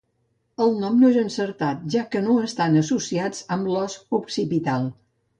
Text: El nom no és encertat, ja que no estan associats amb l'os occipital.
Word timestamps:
El 0.63 0.71
nom 0.83 0.95
no 1.01 1.09
és 1.11 1.17
encertat, 1.23 1.83
ja 1.95 2.05
que 2.15 2.21
no 2.27 2.37
estan 2.47 2.77
associats 2.81 3.43
amb 3.57 3.69
l'os 3.75 3.99
occipital. 4.19 4.89